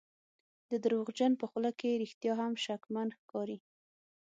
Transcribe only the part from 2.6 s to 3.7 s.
شکمن ښکاري.